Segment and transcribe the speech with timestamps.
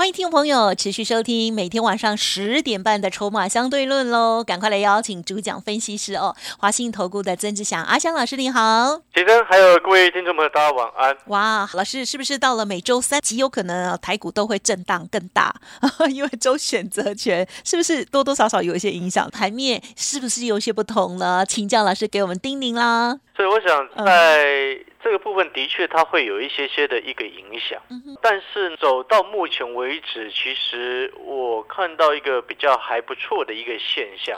[0.00, 4.42] 欢迎听众朋友持续收听每天晚上十点半的《筹码相对论》喽！
[4.42, 8.98] 赶快来邀请主讲分析师哦，华信投顾的曾志祥阿祥老师，你好。
[9.14, 11.14] 杰生，还有各位听众朋友，大家晚安。
[11.26, 15.54] 哇，老师是不是到了每周三极有可能台股都会震荡更大？
[16.08, 19.28] 因为周选择权是不是多多少少有一些影响？
[19.30, 21.44] 盘面是不是有些不同了？
[21.44, 23.18] 请教老师给我们叮咛啦。
[23.36, 24.82] 所以我想在。
[25.02, 27.80] 这个部分的确它会有一些些的一个影响，
[28.20, 34.36] 但是走到目前为止，其实我看到一个比较还不错的一个现象。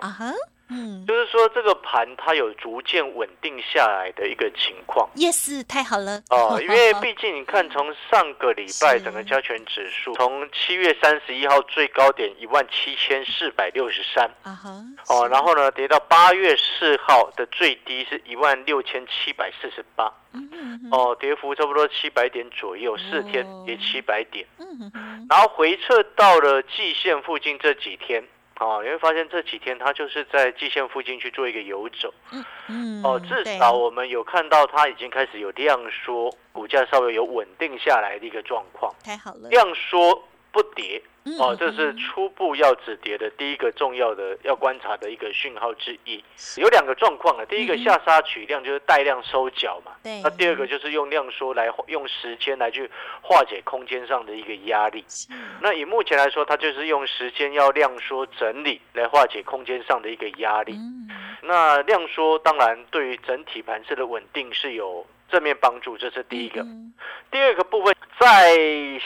[0.68, 5.08] 嗯，就是说这个盘它有逐渐稳定下来的一个情况。
[5.14, 6.22] Yes，太好了。
[6.30, 14.70] 哦， 因为毕竟你看，从上个礼拜整个加权指数，从七月三十一号最高点一万七千四百六十三，啊哈，
[15.08, 20.04] 哦，然后呢跌到八月四号的最低是一万六千七百四十八，
[20.90, 28.24] 哦，跌幅差不多七百点左右，四天跌七百点，嗯然后回撤到了季线附近这几天。
[28.62, 41.02] 哦，你会发现这几天它就是在季线附近去做一个游走，嗯嗯，哦，至少我们有看到它已经开始有量缩，股价稍微有稳定下来的一个状况，太好了，量缩不跌。
[41.38, 46.22] 哦，这是初步要止跌的第一个重要的要观察的一个讯号之一。
[46.56, 49.92] 有两个状况啊，第一个下杀取量就是带量收脚嘛，
[50.24, 55.04] 那第二个就是用量缩来用时间来去化解空间上的一个压力。
[55.60, 60.76] 那以目前来说，它就是用时间要量缩整理来化解空间上的一个压力。
[61.42, 66.66] 那量缩当然对于整体盘势的稳定是有正面帮助，这是第一个。
[67.30, 68.56] 第二个部分在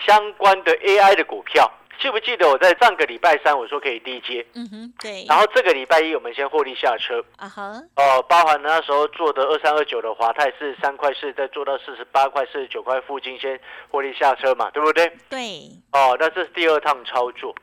[0.06, 1.71] 相关的 AI 的股票。
[2.01, 5.25] 记不记得我在上个礼拜三我说可以低接，嗯哼，对。
[5.29, 13.59] 然后这个礼拜一我们先获利下车，啊哈，哦，包含那时候做的二三二九的华泰是三块四，再做到四十八块、四十九块附近先
[13.91, 15.11] 获利下车嘛，对不对？
[15.29, 15.71] 对。
[15.93, 17.55] 哦，那这是第二趟操作。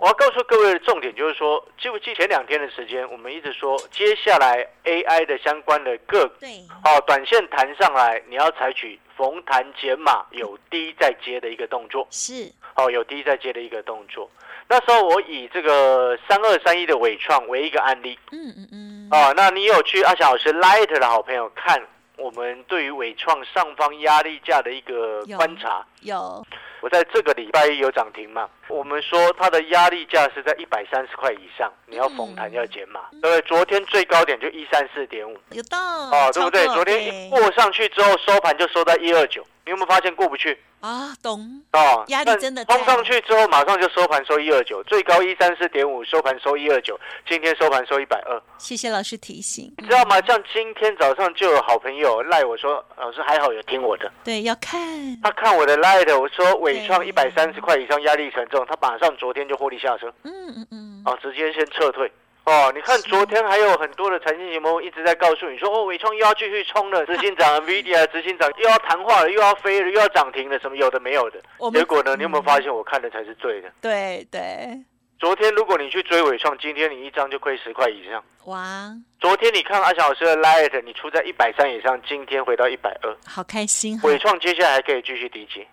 [0.00, 6.48] 我要告诉各位的重点就是说，记不记前两天的时间，我们一直说接下来 AI 的相关的个股，对，
[6.84, 14.30] 哦，短线弹上来，你要采取逢弹减码，有低再接的一个动作，是，哦，有低再接的一个动作。
[14.66, 21.78] 那时候我以这个三二三一的伟创为一个案例，嗯嗯嗯，哦，那你有去阿翔老师 Light 的好朋友看
[22.20, 25.84] 我们对于伟创上方压力价的一个观察？
[26.02, 26.44] 有。
[26.82, 28.48] 我在这个礼拜一有涨停嘛？
[28.68, 33.00] 我们说它的压力价是在一百三十块以上，你要逢弹要减码。
[33.20, 36.66] 对，昨天最高点就一三四点五，有到哦，对不对？
[36.68, 40.58] 昨天一过上去之后收盘就收在一二九，你有没有发现过不去？
[40.80, 46.98] 啊，懂哦，压力真的冲上去之后马上就收盘收一二九，最高一三四点五，收盘收一二九，
[47.28, 48.42] 今天收盘收一百二。
[48.58, 50.20] 谢谢老师提醒，你知道吗？
[50.22, 54.80] 像今天早上就有好朋友赖我说，老师还好有听我的，对，要看
[55.22, 56.70] 他看我的赖的，我说我。
[56.70, 62.10] 伟创一百三十块以上压力沉重，他马上昨天就获利下车，嗯嗯嗯，哦，直接先撤退，
[62.44, 71.40] 哦，你看昨天还有很多的财经节目一直在告诉你说，哦，伟创又要继续冲了， 执行长 Nvidia 执行长又要谈话了，又要飞了，又要涨停了，什么有的没有的，
[71.72, 73.70] 结果呢，你有没有发现我看的才是对的？
[73.80, 74.80] 对对，
[75.18, 78.94] 昨天如果你去追伟创，今天你一张就亏十块以上，哇。
[79.20, 84.00] 昨天你看阿翔老师的 Light，你出在一百三以上，今天回到一百二，好开心。
[84.02, 85.66] 伟创接下来还可以继续低接，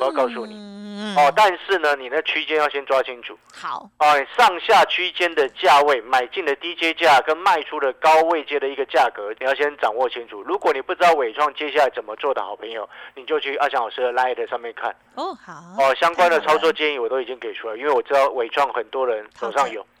[0.00, 0.54] 我要告诉你
[1.14, 1.30] 哦。
[1.36, 3.38] 但是呢，你的区间要先抓清楚。
[3.52, 10.40] 好哦，上下区间的价位，买进的低阶价跟卖出的高位阶的一个价格，你要先掌握清楚。
[10.40, 14.90] 如果你不知道伟创接下来怎么做的好朋友，你就去阿翔老师的 Light 上面看。
[15.16, 19.86] 哦，好哦，相关的操作建议我都已经给出了，因为我知道伟创很多人手上有，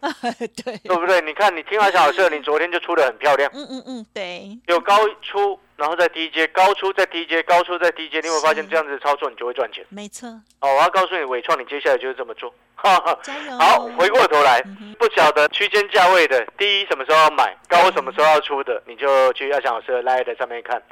[0.64, 1.20] 对对不对？
[1.20, 2.94] 你看，你听阿翔老师，你昨天就出。
[2.94, 10.28] 的很漂亮，嗯嗯嗯，对，有高出，然后再低阶，高出再低阶，高出再低阶，你会发现这样子的操作你就会赚钱，没错。
[10.60, 12.52] 哦，我要告诉你，伟创，你接下来就是这么做。
[13.22, 13.58] 加油！
[13.58, 14.62] 好，回过头来，
[14.98, 20.82] 不晓得区间价位的，第一什么时候要买，高什么时候要出的，你就去阿翔老师的 Light 上面看。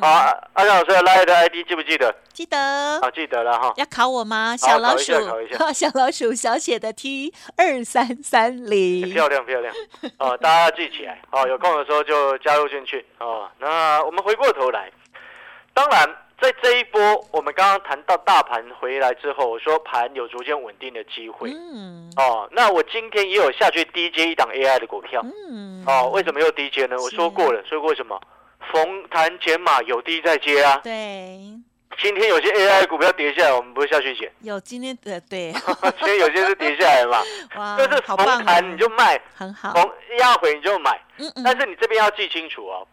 [0.00, 0.08] 好，
[0.54, 2.14] 阿翔老师的 Light ID 记不记得？
[2.32, 2.98] 记得。
[3.02, 3.70] 好，记得了哈。
[3.76, 4.56] 要考我吗？
[4.56, 5.12] 小老鼠，
[5.74, 9.10] 小老鼠小写的 T 二三三零。
[9.10, 9.74] 漂亮漂亮。
[10.18, 11.20] 哦，大家记起来。
[11.32, 13.04] 哦，有空的时候就加入进去。
[13.22, 14.90] 哦，那我们回过头来，
[15.72, 16.16] 当然。
[16.42, 21.52] 在这一波，我们刚刚谈到大盘回来之后，我说盘有逐渐稳定的机会。
[21.52, 25.22] 嗯，哦，那我今天也有下去低接一档 AI 的股票。
[25.22, 26.96] 嗯，哦，为什么又低接呢？
[26.98, 28.20] 我说过了，说过什么？
[28.72, 30.80] 逢弹减码有低再接啊。
[30.82, 31.38] 对。
[31.98, 34.28] 今天有些 AI 股票跌下来，我们不会下去捡。
[34.40, 35.52] 有今天的对。
[36.00, 37.22] 今天有些是跌下来嘛。
[37.54, 39.74] 哇，就是逢弹你就卖，很好。
[39.74, 41.00] 逢压回你就买。
[41.18, 41.44] 嗯嗯。
[41.44, 42.84] 但是你这边要记清楚哦，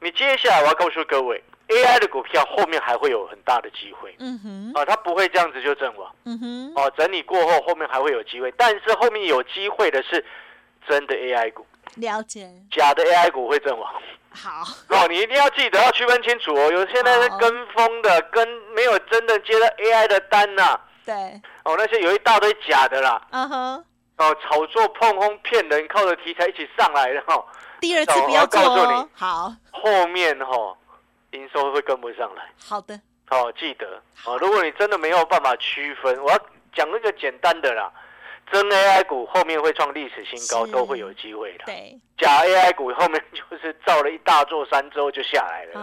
[0.00, 4.14] 你接下来我要告诉各位，AI 的股票后面还会有很大的机会。
[4.20, 4.72] 嗯哼。
[4.74, 6.10] 啊，它不会这样子就阵亡。
[6.24, 6.72] 嗯哼。
[6.76, 10.24] 哦，整理过后后面还会有机会，但是后面有机会的是
[10.88, 11.66] 真的 AI 股。
[11.96, 12.48] 了解。
[12.70, 13.92] 假的 AI 股会阵亡。
[14.30, 16.70] 好哦，你一定要记得要区分清楚哦。
[16.70, 20.78] 有现在是跟风的，跟没有真的接到 AI 的单呐。
[21.04, 21.14] 对。
[21.64, 23.20] 哦，那些有一大堆假的啦。
[23.30, 23.84] 嗯哼。
[24.18, 27.44] 哦，炒作碰轰骗人，靠着题材一起上来的哈。
[27.80, 29.08] 第二次不要做哦。
[29.12, 29.54] 好。
[29.70, 30.76] 后面哈，
[31.30, 32.42] 营收会跟不上来。
[32.62, 33.00] 好的。
[33.26, 34.36] 好，记得好。
[34.38, 36.38] 如果你真的没有办法区分，我要
[36.72, 37.92] 讲那个简单的啦。
[38.50, 41.64] 真 AI 股后面会创历史新高，都会有机会的。
[41.66, 45.80] 对，假 AI 股后面就是造了一大座山之后就下来了。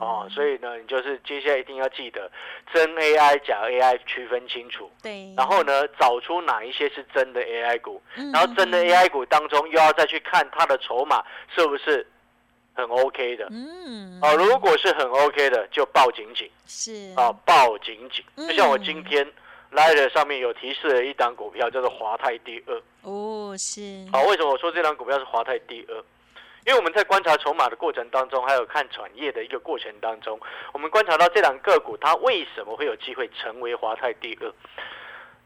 [0.00, 2.30] 哦，所以呢，你就是接下来一定要记得
[2.72, 4.90] 真 AI、假 AI 区分清楚。
[5.02, 5.32] 对。
[5.36, 11.22] 然后呢，找出哪一些是真的 AI 股，然后真的 AI 股当中又要再去看它的筹码
[11.54, 12.06] 是不是
[12.72, 13.46] 很 OK 的。
[13.50, 14.18] 嗯。
[14.22, 16.50] 哦，如果是很 OK 的，就抱紧紧。
[16.66, 17.12] 是。
[17.16, 18.24] 啊，抱紧紧。
[18.48, 19.22] 就像我今天。
[19.24, 19.32] 来
[19.70, 23.80] 的上面有提示的一档股票叫做华泰第二哦，是
[24.12, 25.94] 好，为什么我说这档股票是华泰第二？
[26.66, 30.38] 因为我们在观察筹码的过程当中，还有看产业的一个过程当中，
[30.72, 34.52] 我们观察到这档个股它为什么会有机会成为华泰第二？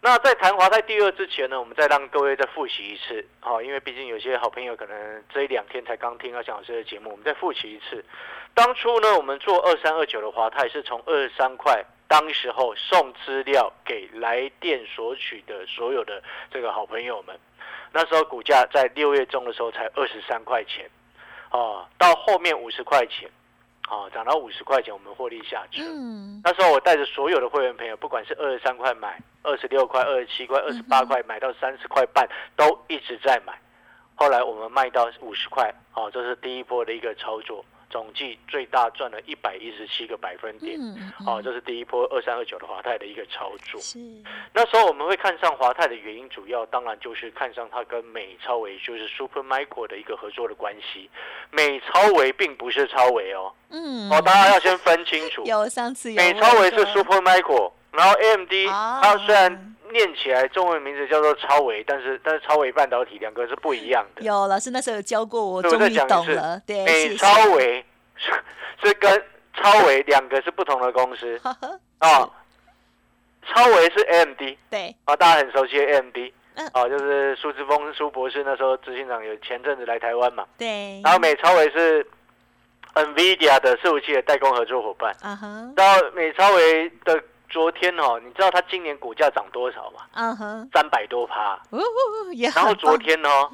[0.00, 8.04] 那在谈华泰第二之前呢，我们再让各位再复习一次，好，因为毕竟有些好朋友可能这一两天才刚听到蒋老师的节目，我们再复习一次。
[8.54, 11.84] 当初呢，我们做二三二九的华泰是从二十三块。
[12.14, 17.36] 当时候送资料给来电索取的所有的这个好朋友们，
[17.92, 20.88] 那时候股价在六月中的时候才二十三块钱，
[21.50, 23.28] 哦，到后面五十块钱，
[23.90, 25.82] 哦，涨到五十块钱，我们获利下车。
[25.82, 33.58] 嗯，那时候我带着所有的会员朋友，不管是二十三块买，二十六块、二十七块、二十八块买到三十块半，都一直在买。
[34.14, 37.64] 后来我们卖到五十块，哦，这是第一波的一个操作。
[37.94, 40.76] 总计最大赚了一百一十七个百分点，
[41.24, 43.80] 哦，这是第一波二三二九的华泰的一个操作。
[43.80, 44.00] 是
[44.52, 51.08] 那时候我们会看上华泰的原因，主要当然就是看上它跟美超维，就是 Super Micro 的一个合作的关系。
[51.52, 55.44] 美超维并不是超维哦，嗯，哦，大家要先分清楚。
[55.46, 59.73] 有上次美超维是 Super Micro，然后 AMD 它虽然。
[59.94, 64.22] 念起来中文名字叫做超维，但是但是超维半导体两个是不一样的。
[64.22, 66.60] 有老师那时候有教过我，终于懂了。
[66.66, 67.84] 对，美超维
[68.82, 69.22] 是跟
[69.54, 71.40] 超维两个是不同的公司
[71.98, 72.28] 啊。
[73.46, 76.16] 超维是 AMD，对啊，大家很熟悉 AMD，
[76.56, 80.44] 嗯啊，就是苏志峰苏博士那时候执行长有前阵子来台湾嘛。
[80.58, 81.00] 对。
[81.04, 82.04] 然后美超维是
[82.94, 85.14] NVIDIA 的服务器的代工合作伙伴。
[85.20, 85.72] 啊哈。
[85.76, 87.22] 然后美超维的。
[87.48, 90.00] 昨天哦，你知道它今年股价涨多少吗？
[90.14, 91.54] 嗯哼，三百多趴。
[91.70, 91.78] 哦，
[92.54, 93.50] 然后昨天哦，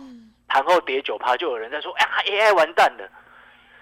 [0.49, 2.05] 盘后跌九趴，就有人在说：“哎
[2.35, 3.09] 呀，AI 完蛋了，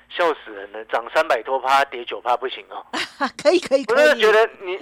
[0.08, 0.84] 笑死人了！
[0.86, 2.84] 涨三百多趴，跌九趴不行哦。
[3.40, 4.76] ”可以可以，我真的觉得你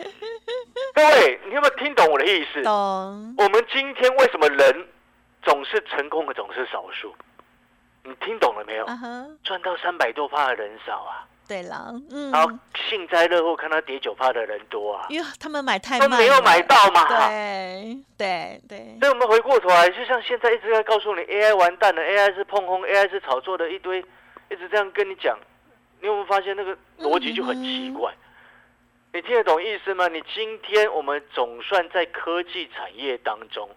[0.94, 2.62] 各位，你有没有听懂我的意思？
[2.62, 3.34] 懂。
[3.36, 4.88] 我们今天为什么人
[5.42, 7.14] 总是成功的总是少数？
[8.04, 8.86] 你听懂了没有？
[9.44, 11.26] 赚到三百多趴的人少啊。
[11.48, 12.50] 对了，嗯，然后
[12.88, 17.28] 幸灾乐祸看到跌九趴的人多啊，因为他们买太慢，没有买到嘛。
[17.28, 18.98] 对对对。
[19.00, 24.00] 所以我们回过头来，就像现在一直在告诉你，AI 完蛋了，AI 是碰空，AI 是炒作的一堆，
[24.50, 25.38] 一直这样跟你讲，
[26.00, 28.12] 你有没有发现那个逻辑就很奇怪？
[29.12, 30.08] 你听得懂意思吗？
[30.08, 33.70] 你今天我们总算在科技产业当中，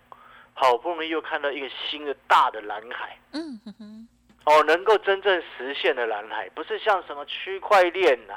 [0.53, 3.17] 好不容易又看到一个新的大的蓝海。
[3.31, 4.07] 嗯哼哼。
[4.46, 8.34] 哦，能够真正实现的蓝海，不是像什么区块链呐，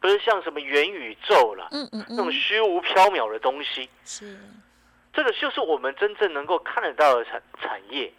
[0.00, 4.38] 不是像什么元宇宙了，嗯嗯，那种虚无缥缈的东西，是，
[5.12, 8.12] 这个就是我们真正能够看得到的产产业，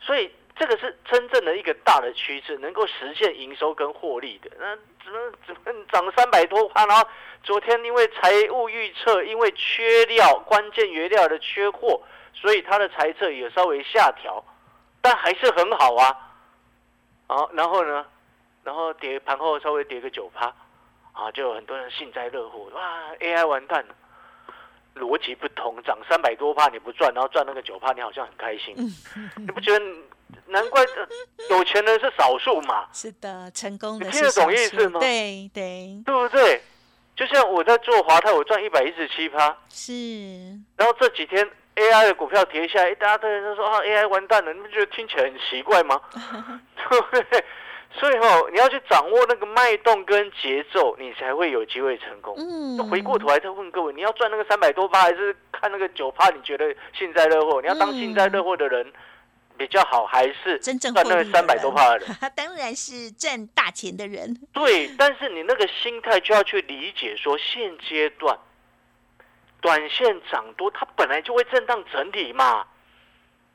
[0.00, 4.50] 所以这个是真正的一个大的趋势，能够实现营收跟获利的。
[4.58, 6.86] 那怎么怎么涨三百多块？
[6.86, 7.06] 然后
[7.42, 12.00] 昨天因为财务预测，因为缺料，关键原料的缺货，
[12.32, 14.42] 所以它的财测也稍微下调，
[15.00, 16.28] 但还是很好啊。
[17.32, 18.04] 好，然后呢，
[18.62, 20.54] 然后跌盘后稍微跌个九趴，
[21.12, 23.94] 啊，就有很多人幸灾乐祸，哇，AI 完蛋了，
[24.96, 28.74] 逻辑不同，涨三百多趴你不赚，然后赚那个九趴，你好像很开心，
[29.36, 29.84] 你不觉得？
[30.46, 30.82] 难怪
[31.50, 32.86] 有钱人是少数嘛？
[32.92, 34.06] 是的，成功的。
[34.06, 35.00] 你听得懂意思吗？
[35.00, 36.60] 对对，对不对？
[37.16, 39.92] 就像我在做华泰，我赚一百一十七趴，是。
[40.76, 41.50] 然后这几天。
[41.74, 46.00] AI 的股票跌下来，大堆人都说啊，AI 完蛋了，你不觉得听起来很奇怪吗？
[46.76, 47.44] 对不对？
[47.94, 52.34] 所以哈，你要去掌握那个脉动跟节奏，你才会有机会成功。
[52.38, 56.30] 嗯，回过头来再问各位，你要赚那个三百多趴，还是看那个九趴？
[56.30, 57.60] 你觉得幸灾乐祸？
[57.60, 58.90] 你要当幸灾乐祸的人
[59.58, 62.08] 比较好，还是真正赚那个三百多趴的人？
[62.34, 64.34] 当然是赚大钱的人。
[64.54, 68.38] 对，但是你那个心态就要去理解，说现阶段
[69.62, 72.66] 短线涨多，它本来就会震荡整理嘛。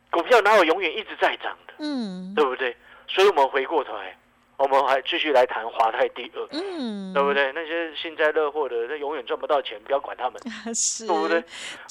[0.09, 1.73] 股票哪有永远一直在涨的？
[1.77, 2.75] 嗯，对不对？
[3.07, 4.17] 所以我们回过头来。
[4.57, 7.51] 我们还继续来谈华泰第二，嗯，对不对？
[7.53, 10.41] 那些幸灾乐祸的，那永远赚不到钱，不要管他们，
[10.73, 11.43] 是，对不对？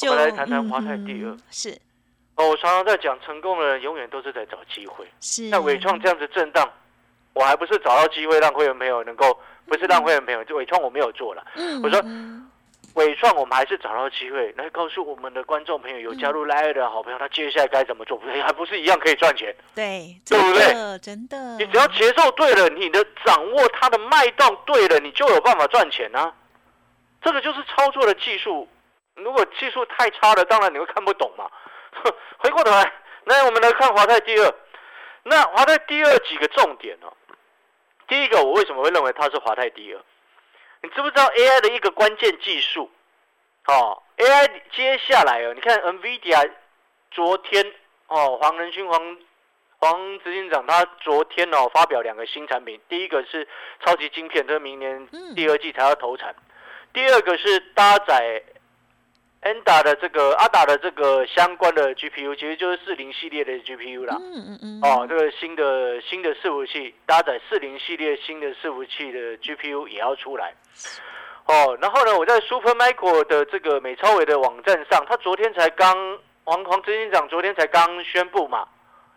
[0.02, 1.70] 我们来谈谈华泰第二，是。
[2.35, 5.06] 哦，我常常在讲，成功的人永远都是在找机会。
[5.20, 5.49] 是。
[5.49, 6.68] 像伟创这样子震荡，
[7.35, 11.46] 我还不是找到机会让会员朋友能够，不是让会员朋友，就伟创我没有做了。
[11.54, 11.80] 嗯。
[11.85, 12.02] 我说。
[12.96, 18.18] 伟创，我们还是找到机会来告诉我们的观众朋友，有加入 Live 的好朋友，他接下来该怎么做？
[18.42, 19.54] 还不是一样可以赚钱？
[19.74, 20.98] 对，对不对？
[20.98, 26.32] 真的，你只要节奏对了，你的掌握它的脉动对了，你就有办法赚钱啊！
[27.20, 28.66] 这个就是操作的技术。
[29.16, 31.50] 如果技术太差了，当然你会看不懂嘛。
[32.38, 32.90] 回过头来，
[33.24, 34.54] 那我们来看华泰第二。
[35.22, 37.06] 那华泰第二几个重点呢？
[38.08, 40.00] 第一个，我为什么会认为它是华泰第二？
[40.86, 42.88] 你知不知道 AI 的一个关键技术？
[43.66, 46.48] 哦，AI 接下来哦，你看 NVIDIA
[47.10, 47.74] 昨天
[48.06, 49.18] 哦，黄仁勋黄
[49.78, 53.48] 黄执行长他昨天哦发表两个新产品，第一个是
[53.84, 56.32] 超级晶片，这明年第二季才要投产；
[56.92, 58.40] 第二个是搭载。
[59.46, 64.16] N 达的这个阿达的这个相关的 GPU，其实就是四零系列的 GPU 啦。
[64.18, 64.80] 嗯嗯嗯。
[64.82, 70.52] 哦，这个新的新的伺服器搭载四零系列新的伺服器的 GPU 也要出来。
[71.46, 75.96] 哦，然后呢，我在 Supermicro 的这个美超伟的网站上，他昨天才刚
[76.42, 78.66] 王黄执行长昨天才刚宣布嘛，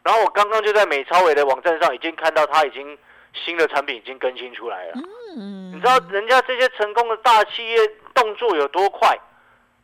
[0.04, 2.96] 然后我刚刚就在美超伟的网站上已经看到他已经
[3.34, 4.94] 新的产品已经更新出来了。
[5.36, 5.72] 嗯。
[5.74, 7.78] 你知道人家这些成功的大企业
[8.14, 9.18] 动作有多快？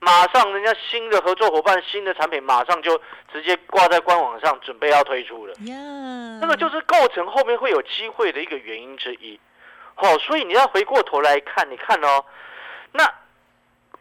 [0.05, 2.95] 马上，人家新的合作伙伴、新的产品，马上就
[3.33, 5.53] 直接挂在官网上，准备要推出了。
[5.61, 9.39] 呀，这个就是构成后面会有机会的一个原因之一。
[9.95, 12.23] 好，所以你要回过头来看，你看哦，
[12.91, 13.11] 那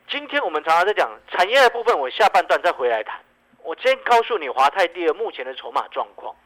[0.07, 3.19] 今天我们常常在讲产业的部分，我下半段再回来谈。
[3.63, 6.37] 我先告诉你华泰第二目前的筹码状况。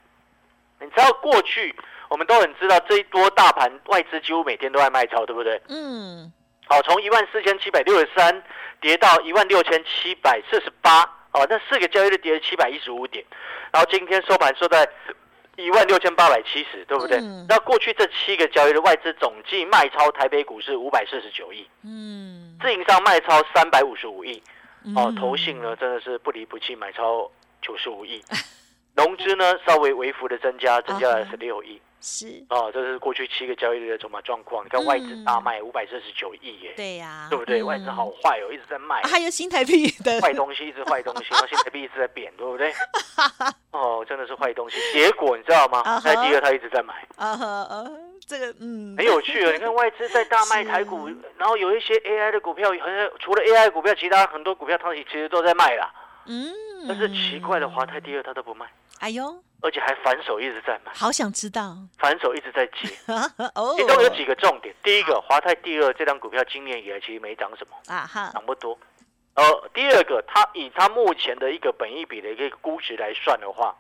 [0.81, 1.75] 你知道过去
[2.09, 5.61] 我们都很知道这一波大盘外资几乎每天都在卖超，对不对？
[5.69, 6.33] 嗯。
[6.69, 8.43] 好，从一万四千七百六十三
[8.81, 13.25] 跌到一万六千七百四十八，哦，那四个交易日跌了七百一十五点，
[13.73, 14.87] 然后今天收盘收在
[15.57, 17.19] 一万六千八百七十，对不对？
[17.49, 24.43] 那过去这七个交易日外资总计卖超台北股市五百四十九亿，嗯，自营商卖超三百五十五亿，
[24.95, 27.31] 哦，投信呢真的是不离不弃买超
[27.63, 28.23] 九十五亿，
[28.95, 31.81] 融资呢稍微微幅的增加，增加了十六亿。
[32.01, 34.65] 是哦，这是过去七个交易日的筹码状况。
[34.65, 37.63] 你看外资大卖五百四十九亿耶，对呀，对不对？
[37.63, 39.03] 外资好坏哦，一直在卖。
[39.03, 42.73] 还有新台币的坏东西，一直坏东西， 然后新台币一直在贬，对不对？
[43.73, 44.77] 哦，真的是坏东西。
[44.93, 46.01] 结果你知道吗？
[46.01, 46.95] 在第二，他一直在买。
[47.17, 47.91] 啊哈，
[48.27, 49.53] 这个嗯，很有趣哦。
[49.53, 55.93] 你看外资在大卖台股， 然后有一些 AI 的股票，好像除了 AI 股票，其他很多股票，它其实都在卖啦。
[56.27, 56.53] 嗯，
[56.87, 58.67] 但是奇怪的，华泰第二它都不卖。
[59.01, 59.43] 哎呦。
[59.61, 62.89] 而且还反手一直在买，好想知道，反手一直在接。
[63.55, 64.75] 哦，其中有几个重点。
[64.83, 68.79] 第一个，华泰第二这张股票今年以来其实没涨什么啊哈，涨不多。
[69.35, 73.75] 呃，第二个，它以它目前的一个本益比的一个估值来算的话，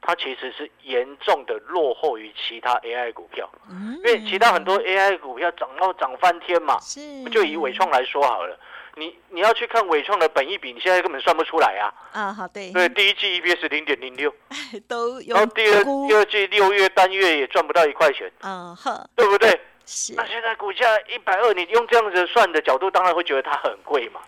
[0.00, 3.48] 它其实是严重的落后于其他 AI 股票。
[3.68, 8.58] 嗯，因为其他很多 AI 股票涨到涨翻天嘛，是，就以伟创来说好了。
[8.96, 11.94] 你你要去看伟创的本益比，你现在根本算不出来啊！
[12.12, 12.70] 啊，好对。
[12.72, 14.34] 对，第一季 EPS 零点零六，
[14.86, 15.34] 都有。
[15.34, 18.30] 然后第二第二季六月单月也赚不到一块钱。
[18.42, 19.58] 嗯哼，对不对？
[19.86, 20.12] 是。
[20.14, 24.20] 那现在股价一百二，你用这样子算的角度，当然会觉得它很贵嘛。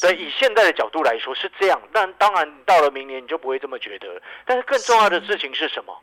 [0.00, 4.20] 对，以现在的角度来说是这样，但当然到了明年你就不会这么觉得。
[4.44, 5.96] 但是更重要的事情是什么？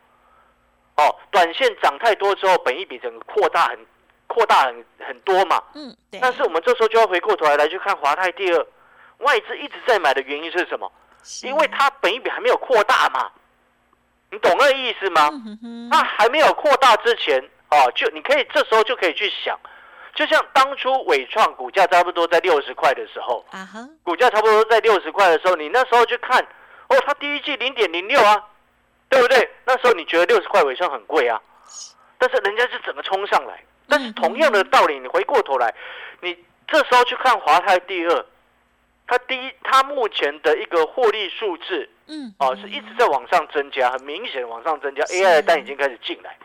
[0.96, 3.78] 哦，短线涨太多之后，本益比整个扩大很。
[4.28, 6.20] 扩大很很多嘛，嗯，对。
[6.22, 8.68] 但是我们这时候就要回过头来来去看华泰第二，
[9.20, 10.92] 外资一直在买的原因是什么？
[11.44, 13.30] 因为它本一比还没有扩大嘛，
[14.32, 15.30] 你懂那个意思吗？
[15.90, 17.40] 那还没有扩大之前，
[17.72, 19.60] 哦，就你可以这时候就可以去想，
[20.14, 26.42] 就像当初伟创股价差不多在六十块的时候，啊哈，股价差不多在六十块的时候，你那时候去看，
[26.88, 28.42] 哦，它第一季零点零六啊，
[29.10, 29.50] 对不对？
[29.66, 31.42] 那时候你觉得六十块伟创很贵啊，
[32.18, 33.64] 但是人家是怎么冲上来？
[33.88, 35.74] 但是同样的道理，你回过头来，
[36.22, 38.26] 你这时候去看华泰第二，
[39.08, 46.38] 它第一，它目前的一个获利数字，嗯，哦，是一直在往上增加，很明显往上增加，AI 的单已经开始进来。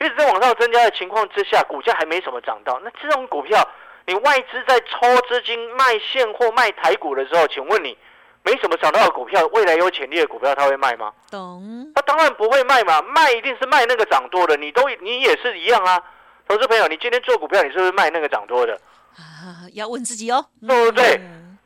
[0.00, 2.80] 一直在往上增加的情况之下，股价还没什么涨到。
[2.84, 3.68] 那这种股票，
[4.06, 7.98] 你外资在抽资金卖现货卖台股的时候，请问你
[8.44, 11.12] 没什么涨到的股票，未来有潜力的股票，他会卖吗？
[11.30, 11.90] 懂。
[11.96, 14.56] 他当然不会卖嘛，卖一定是卖那个涨多的。
[14.56, 16.00] 你都你也是一样啊，
[16.48, 18.72] 投资朋友，你今天做股票，你是不是卖那个涨多的？
[19.16, 21.20] 啊，要问自己哦，对不对？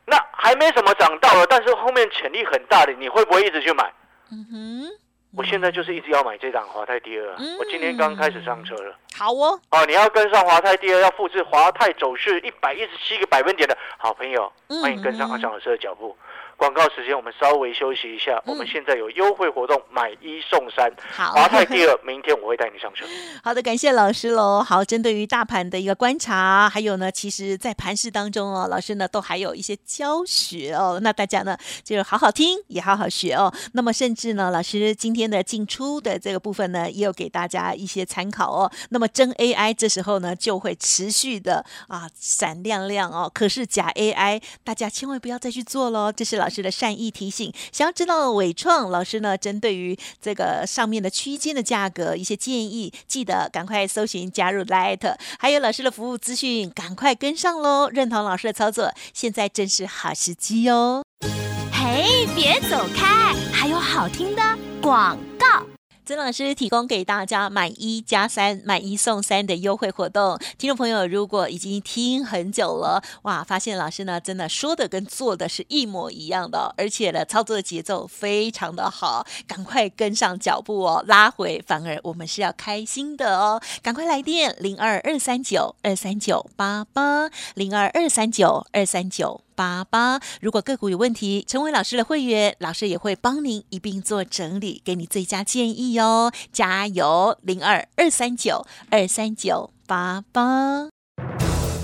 [0.05, 3.91] 那还没什么涨到了，但是后面潜力很大的，你会不会一直去买？
[4.31, 4.99] 嗯哼。
[5.35, 8.95] 我现在就是一直要买这档华泰第二，我今天刚开始上车了。
[9.15, 16.15] 好哦，哦，你要跟上华泰第二，要复制华泰走势一百一十七个百分点的好朋友，欢迎跟上阿翔老师的脚步。
[16.57, 18.41] 广告时间，我们稍微休息一下。
[18.45, 20.91] 我们现在有优惠活动，买一送三。
[21.11, 23.05] 好，华泰第二，明天我会带你上车。
[23.43, 24.61] 好的，感谢老师喽。
[24.61, 30.99] 好，针对于大盘的一个观察，还有呢，其实在盘市当中哦，老师呢都还有一些教学哦。
[31.01, 33.53] 那大家呢就好好听，也好好学哦。
[33.73, 38.71] 那么甚至呢，老师今天的进出的这个部分呢，也有给大家一些参考哦。
[38.89, 43.29] 那么真 AI 这时候呢就会持续的啊闪亮亮哦。
[43.33, 46.11] 可是假 AI，大家千万不要再去做喽。
[46.11, 57.87] 这是老师的善意提醒，想要知道伟创老师呢，针对于这个上面的区间的价格一些建议，记得赶快搜寻加入 Light，还有老师的服务资讯，赶快跟上喽！
[57.89, 61.05] 认同老师的操作，现在正是好时机哦。
[61.71, 64.41] 嘿，别走开，还有好听的
[64.81, 65.72] 广告。
[66.05, 70.37] 曾老师提供给大家买一加三、买一送三的优惠活动。
[70.57, 89.39] 听众朋友，如果已经听很久了，哇，发现老师呢真的说的跟做的是一模一样的，而且呢操作的节奏非常的好，赶快跟上脚步哦，拉回反而我们是要开心的哦，赶快来电零二二三九二三九八八零二二三九二三九。
[89.55, 96.31] 八八，如果个股有问题，成为老师的会员，老师也会帮您一并做整理，给你最佳建议哦。
[96.51, 100.89] 加油，零二二三九二三九八八。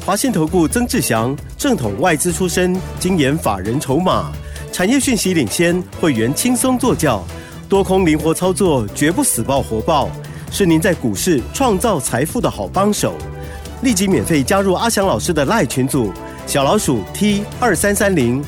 [0.06, 4.32] 华信投顾曾志祥，正统外资出身，精研法人筹码，
[4.72, 7.24] 产业讯息领先，会员轻松做教，
[7.68, 10.10] 多空灵活操作，绝不死爆活爆，
[10.52, 13.14] 是您在股市创造财富的好帮手。
[13.84, 16.12] 立即免费加入阿祥老师的赖群组。
[16.50, 18.44] 小老鼠 T 二三三零，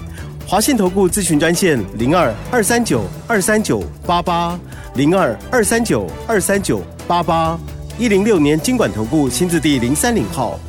[0.47, 4.59] 华信投顾咨询专线零二二三九二三九八八
[4.95, 7.59] 零二二三九二三九八八
[7.99, 10.59] 一零六年经管投顾新字第零三零号。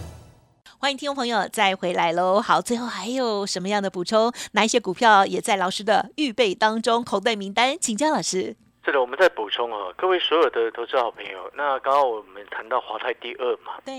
[0.77, 2.39] 欢迎听众朋友再回来喽！
[2.39, 4.31] 好，最后还有什么样的补充？
[4.51, 7.03] 哪一些股票也在老师的预备当中？
[7.03, 8.57] 口袋名单，请教老师。
[8.85, 11.49] 是的，我们在补充啊，各位所有的投资好朋友。
[11.55, 13.93] 那刚刚我们谈到华泰第二嘛，对，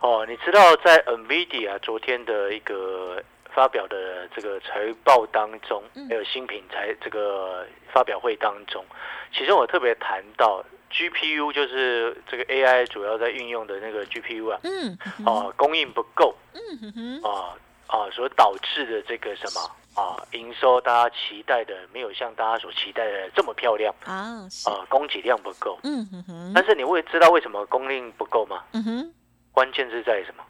[0.00, 3.20] 哦，你知道在 NVIDIA 昨天的一个
[3.52, 8.84] 发表的这个财报当中，还有新品材这个发表会当中，
[9.32, 17.58] 其中我特别谈到 GPU，就是这个 AI 主要在运用的那个 GPU 啊，嗯，哦，供应不够，嗯哼，啊
[17.88, 19.60] 啊，所导致的这个什么？
[19.94, 25.78] 啊，营收大家期待的没有像大家所期待的这么漂亮啊，啊，供给量不够。
[25.84, 26.52] 嗯哼哼。
[26.54, 28.64] 但是你会知道为什么供应不够吗？
[28.72, 29.14] 嗯哼。
[29.52, 30.42] 关键是在什么？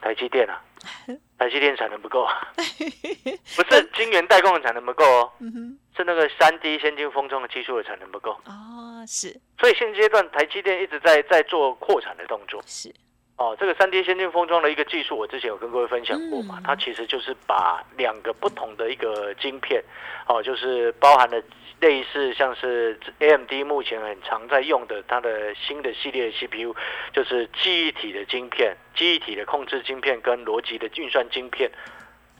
[0.00, 0.62] 台积电啊，
[1.38, 8.30] 台积电产能不够啊， 不是晶圆代工的产能不够哦，嗯是那个三 D 先进封装的技术的产能不够。
[8.44, 9.40] 哦，是。
[9.58, 12.62] 所以现阶段台积电一直在在做扩产的动作。
[12.64, 12.94] 是。
[13.38, 16.60] 哦，这个三 D 先进封装的一个技术，我之前有跟各位分享过嘛？
[16.64, 19.80] 它其实就是把两个不同的一个晶片，
[20.26, 21.40] 哦，就是包含了
[21.80, 26.74] 类似像是 AMD 目前很常在用的它的新的系列 CPU，
[27.12, 31.70] 就是记忆体的晶片、记忆体的控制晶片跟逻辑的运算晶片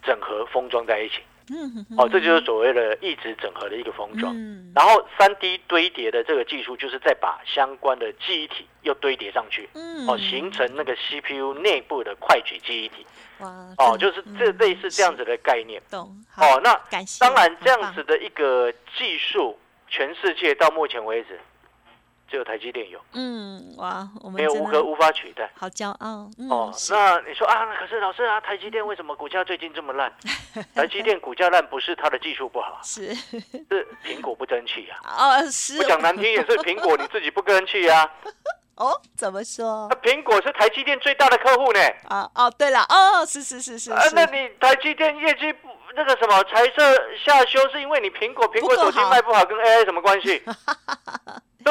[0.03, 1.21] 整合封装在一起。
[1.51, 4.35] 嗯，哦，这就是所谓的一直整合的一个封装，
[4.75, 13.07] 然后三 D 堆叠的这个技术，就是再把相关的记忆体又堆叠上去，嗯，哦，形成那个 CPU 内部的快取记忆体，
[13.39, 16.15] 哇，哦，就是这类似这样子的概念，懂？
[16.37, 16.75] 哦，那
[17.19, 19.59] 当然这样子的一个技术，
[19.89, 21.39] 全世界到目前为止。
[22.31, 26.73] 只有台积电有，嗯，哇，我们没有无可无法取代，好骄傲哦。
[26.91, 30.13] 那你说啊，可是老师啊，台积电为什么股价最近这么烂？
[30.75, 34.99] 台积电股价烂不是它的技术不好，是是苹果不争气啊。
[35.09, 38.09] 哦，是，我讲难听也是苹果你自己不争气呀。
[38.77, 39.89] 哦，怎么说？
[39.91, 41.81] 那苹果是台积电最大的客户呢。
[42.09, 43.91] 啊哦，对了，哦，是是是是。
[43.91, 50.41] 啊，那你台积电业绩不那个什么彩色下修，是因为你苹果苹果手机卖不好，跟 AI 什么关系？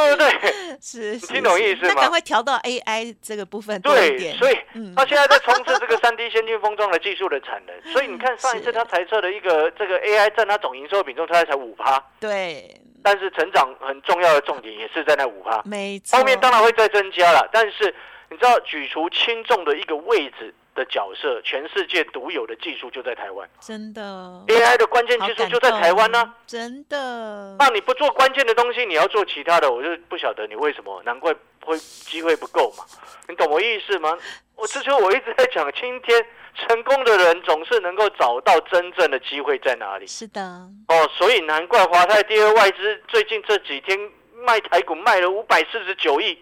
[0.06, 0.78] 对不对？
[0.82, 1.94] 是，听懂意思吗？
[1.94, 4.58] 那赶快调到 AI 这个部分对，所以
[4.96, 7.76] 他现在在冲刺这个三 D 先进封装的技术的产能。
[7.94, 12.04] 所以你看上一次他猜测的一个这个 AI 占他总营收比重，他才五趴。
[12.20, 12.80] 对。
[13.04, 16.18] 但是成长很重要的重点也是在那五趴，没错。
[16.18, 17.94] 后面当然会再增加了，但是
[18.30, 24.02] 你知道举足轻重的一个位置的角色，全世界独有的技术就在台湾，真的。
[24.48, 27.56] AI 的关键技术就在台湾呢，真的。
[27.60, 31.36] 那你不做关键的东西，你要做其他的，我就不晓得你为什么，难怪
[31.66, 32.86] 会机会不够嘛，
[33.28, 34.18] 你懂我意思吗？
[34.56, 36.26] 我之前我一直在讲，今天。
[36.68, 40.08] 成功的人总是能够找到真正的机会在哪里。
[40.08, 40.42] 是的，
[40.88, 43.96] 哦，所以难怪华泰第二外资最近这几天
[44.44, 46.36] 卖台股卖了五百四十九亿，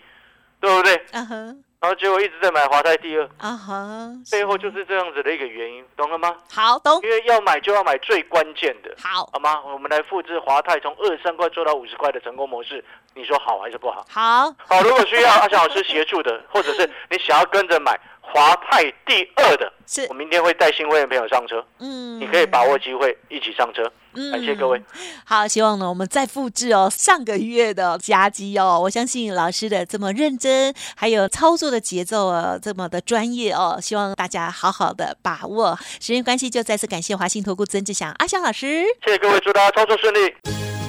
[0.61, 1.05] 对不对？
[1.11, 1.63] 嗯哼。
[1.85, 6.35] 然后结果一直在买华泰第二，啊哈，背后就是这样子的一个原因，懂了吗？
[6.51, 6.99] 好，懂。
[7.03, 9.61] 因为要买就要买最关键的，好，好吗？
[9.63, 14.03] 我们来复制华泰从二十三块做到五十块的成功模式，你说好还是不好？
[14.09, 14.81] 好，好。
[14.81, 17.99] 如果需要阿翔老师协助的，或者是你想要跟着买。
[18.33, 24.81] 华泰第二的，是我明天会带新会员朋友上车，嗯，你可以把握机会一起上车，嗯，感谢各位。
[25.23, 35.77] 好，希望呢我们再复制哦上个月的夹击哦，我相信老师的这么认真，还有操作的节奏啊这么的专业哦，希望大家好好的把握。
[36.01, 40.33] 时间关系，就再次感谢华信投顾曾志祥阿祥老师，谢谢各位，祝大家操作顺利。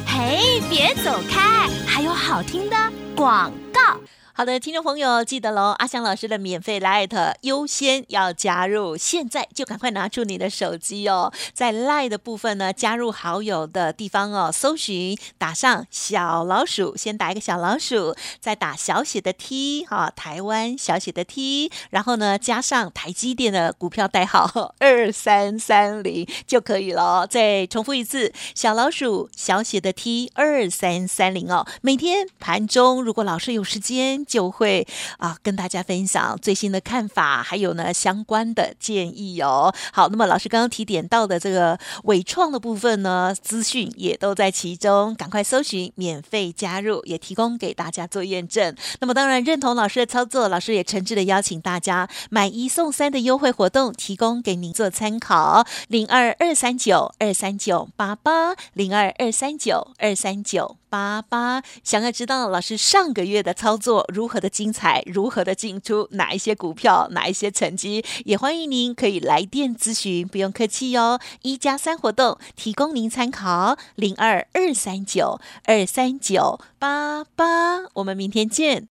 [0.06, 2.76] 嘿，别走开，还有好听的
[3.14, 4.00] 广告。
[4.38, 27.26] 好的，听众朋友记得喽，阿香老师的免费 Light 优先要加入，现在就赶快拿出你的手机哦，在 Light 的部分呢，加入好友的地方哦，搜寻打上小老鼠，先打一个小老鼠，再打小写的 T 哈，台湾小写的 T，然后呢加上台积电的股票代号 二三三零就可以了。
[27.26, 34.25] 再重复一次，小老鼠小写的 T 二三三零哦，每天盘中如果老师有时间。
[34.26, 34.86] 就会
[35.18, 39.72] 啊跟大家分享最新的看法，还有呢相关的建议哦。
[39.92, 48.74] 好，那么老师刚刚提点到的这个伟创的部分呢，资讯也都在其中，赶快搜寻免费加入，也提供给大家做验证。
[49.00, 55.64] 那么当然认同老师的操作，老师也诚挚的邀请大家买一送三的优惠活动，提供给您做参考。
[55.88, 60.76] 零二二三九二三九八八零二二三九二三九。
[60.96, 71.18] 八八，想要知道老师上个月的操作如何的精彩，如何的进出哪一些股票，哪一些成绩，也欢迎您可以来电咨询，不用客气哟。
[71.42, 78.95] 一加三活动提供您参考，零二二三九二三九八八，我们明天见。